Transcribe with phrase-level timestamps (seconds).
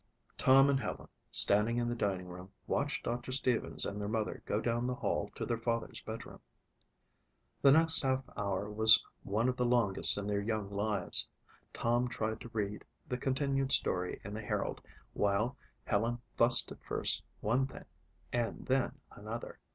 [0.35, 4.59] Tom and Helen, standing in the dining room, watched Doctor Stevens and their mother go
[4.59, 6.39] down the hall to their father's bedroom.
[7.61, 11.27] The next half hour was one of the longest in their young lives.
[11.71, 14.81] Tom tried to read the continued story in the Herald,
[15.13, 17.85] while Helen fussed at first one thing
[18.33, 19.59] and then another.